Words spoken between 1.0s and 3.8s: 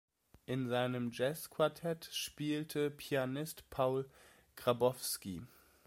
Jazzquartett spielte Pianist